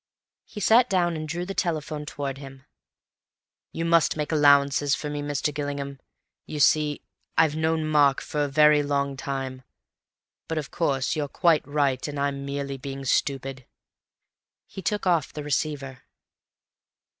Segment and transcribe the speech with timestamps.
[0.45, 2.65] He sat down and drew the telephone towards him.
[3.71, 5.53] "You must make allowances for me, Mr.
[5.53, 5.99] Gillingham.
[6.47, 7.03] You see,
[7.37, 9.61] I've known Mark for a very long time.
[10.47, 13.67] But, of course, you're quite right, and I'm merely being stupid."
[14.65, 16.01] He took off the receiver.